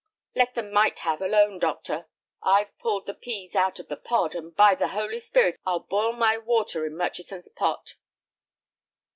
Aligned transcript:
"Let 0.33 0.55
the 0.55 0.63
'might 0.63 0.97
have' 1.05 1.21
alone, 1.21 1.59
doctor. 1.59 2.07
I've 2.41 2.75
pulled 2.79 3.05
the 3.05 3.13
pease 3.13 3.55
out 3.55 3.77
of 3.79 3.87
the 3.87 3.95
pod, 3.95 4.33
and 4.33 4.55
by 4.55 4.73
the 4.73 4.87
Holy 4.87 5.19
Spirit 5.19 5.59
I'll 5.63 5.81
boil 5.81 6.11
my 6.11 6.39
water 6.39 6.87
in 6.87 6.97
Murchison's 6.97 7.49
pot!" 7.49 7.93